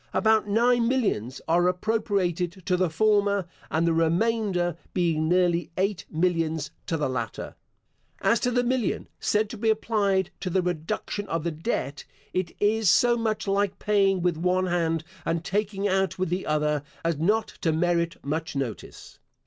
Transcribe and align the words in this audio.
About 0.15 0.47
nine 0.47 0.87
millions 0.87 1.41
are 1.47 1.67
appropriated 1.67 2.53
to 2.65 2.75
the 2.75 2.89
former; 2.89 3.45
and 3.69 3.85
the 3.85 3.93
remainder, 3.93 4.75
being 4.95 5.29
nearly 5.29 5.69
eight 5.77 6.05
millions, 6.09 6.71
to 6.87 6.97
the 6.97 7.07
latter. 7.07 7.53
As 8.19 8.39
to 8.39 8.49
the 8.49 8.63
million, 8.63 9.07
said 9.19 9.47
to 9.51 9.59
be 9.59 9.69
applied 9.69 10.31
to 10.39 10.49
the 10.49 10.63
reduction 10.63 11.27
of 11.27 11.43
the 11.43 11.51
debt, 11.51 12.03
it 12.33 12.51
is 12.59 12.89
so 12.89 13.15
much 13.15 13.47
like 13.47 13.77
paying 13.77 14.23
with 14.23 14.37
one 14.37 14.65
hand 14.65 15.03
and 15.23 15.45
taking 15.45 15.87
out 15.87 16.17
with 16.17 16.29
the 16.29 16.47
other, 16.47 16.81
as 17.05 17.19
not 17.19 17.49
to 17.61 17.71
merit 17.71 18.15
much 18.25 18.55
notice. 18.55 19.19